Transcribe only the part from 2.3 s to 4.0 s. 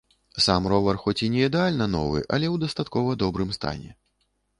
але ў дастаткова добрым стане.